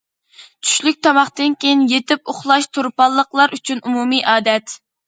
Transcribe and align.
چۈشلۈك 0.69 0.97
تاماقتىن 1.09 1.57
كېيىن 1.65 1.85
يېتىپ 1.93 2.35
ئۇخلاش 2.35 2.71
تۇرپانلىقلار 2.79 3.57
ئۈچۈن 3.61 3.87
ئومۇمىي 3.89 4.27
ئادەت. 4.35 4.81